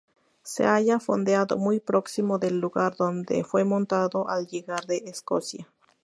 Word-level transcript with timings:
Se 0.41 0.63
halla 0.65 0.97
fondeado 0.99 1.59
muy 1.59 1.79
próximo 1.79 2.39
del 2.39 2.59
lugar 2.59 2.95
donde 2.95 3.43
fue 3.43 3.63
montado 3.65 4.27
al 4.27 4.47
llegar 4.47 4.87
de 4.87 4.97
Escocia. 5.05 5.71